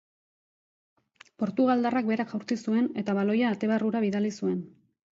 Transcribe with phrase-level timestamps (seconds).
[1.43, 4.63] Portugaldarrak berak jaurti zuen, eta baloia ate barrura bidali zuen.